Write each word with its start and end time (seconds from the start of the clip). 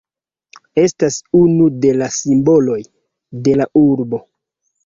Estas 0.83 1.17
unu 1.41 1.67
de 1.85 1.93
la 1.99 2.09
simboloj 2.17 2.81
de 3.49 3.57
la 3.63 3.69
urbo. 3.87 4.25